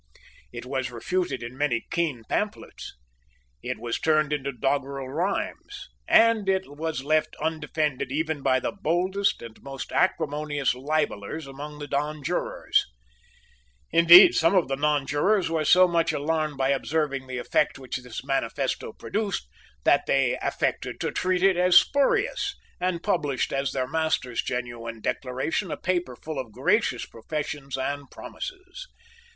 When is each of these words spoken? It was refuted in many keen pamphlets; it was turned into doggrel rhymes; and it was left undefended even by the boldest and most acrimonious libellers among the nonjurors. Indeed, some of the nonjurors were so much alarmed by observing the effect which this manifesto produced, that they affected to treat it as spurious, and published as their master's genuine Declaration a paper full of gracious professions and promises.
It 0.51 0.65
was 0.65 0.89
refuted 0.89 1.43
in 1.43 1.55
many 1.55 1.85
keen 1.91 2.23
pamphlets; 2.27 2.95
it 3.61 3.77
was 3.77 3.99
turned 3.99 4.33
into 4.33 4.51
doggrel 4.51 5.07
rhymes; 5.07 5.89
and 6.07 6.49
it 6.49 6.63
was 6.67 7.03
left 7.03 7.35
undefended 7.39 8.11
even 8.11 8.41
by 8.41 8.59
the 8.59 8.71
boldest 8.71 9.43
and 9.43 9.61
most 9.61 9.91
acrimonious 9.91 10.73
libellers 10.73 11.45
among 11.45 11.77
the 11.77 11.87
nonjurors. 11.87 12.83
Indeed, 13.91 14.33
some 14.33 14.55
of 14.55 14.67
the 14.69 14.75
nonjurors 14.75 15.51
were 15.51 15.63
so 15.63 15.87
much 15.87 16.11
alarmed 16.11 16.57
by 16.57 16.69
observing 16.69 17.27
the 17.27 17.37
effect 17.37 17.77
which 17.77 17.97
this 17.97 18.23
manifesto 18.23 18.93
produced, 18.93 19.47
that 19.83 20.07
they 20.07 20.35
affected 20.41 20.99
to 21.01 21.11
treat 21.11 21.43
it 21.43 21.57
as 21.57 21.77
spurious, 21.77 22.55
and 22.79 23.03
published 23.03 23.53
as 23.53 23.71
their 23.71 23.87
master's 23.87 24.41
genuine 24.41 24.99
Declaration 24.99 25.69
a 25.69 25.77
paper 25.77 26.15
full 26.15 26.39
of 26.39 26.51
gracious 26.51 27.05
professions 27.05 27.77
and 27.77 28.09
promises. 28.09 28.87